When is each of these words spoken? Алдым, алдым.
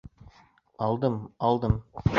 Алдым, 0.87 1.21
алдым. 1.51 1.81